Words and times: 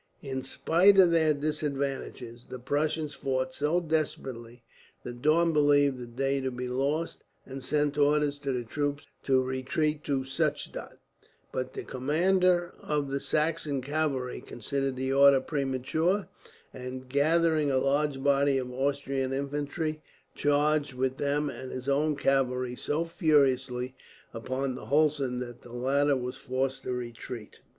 In 0.23 0.41
spite 0.41 0.97
of 0.97 1.11
their 1.11 1.31
disadvantages, 1.31 2.45
the 2.49 2.57
Prussians 2.57 3.13
fought 3.13 3.53
so 3.53 3.79
desperately 3.79 4.63
that 5.03 5.21
Daun 5.21 5.53
believed 5.53 5.99
the 5.99 6.07
day 6.07 6.41
to 6.41 6.49
be 6.49 6.67
lost, 6.67 7.23
and 7.45 7.63
sent 7.63 7.99
orders 7.99 8.39
to 8.39 8.51
the 8.51 8.63
troops 8.63 9.05
to 9.25 9.43
retreat 9.43 10.03
to 10.05 10.23
Suchdol; 10.23 10.93
but 11.51 11.73
the 11.73 11.83
commander 11.83 12.73
of 12.81 13.11
the 13.11 13.19
Saxon 13.19 13.79
cavalry 13.79 14.41
considered 14.41 14.95
the 14.95 15.13
order 15.13 15.39
premature 15.39 16.27
and, 16.73 17.07
gathering 17.07 17.69
a 17.69 17.77
large 17.77 18.23
body 18.23 18.57
of 18.57 18.73
Austrian 18.73 19.31
infantry, 19.31 20.01
charged 20.33 20.95
with 20.95 21.17
them 21.17 21.47
and 21.47 21.71
his 21.71 21.87
own 21.87 22.15
cavalry 22.15 22.75
so 22.75 23.05
furiously 23.05 23.93
upon 24.33 24.75
Hulsen 24.77 25.37
that 25.41 25.61
the 25.61 25.73
latter 25.73 26.17
was 26.17 26.37
forced 26.37 26.81
to 26.85 26.91
retreat. 26.91 27.59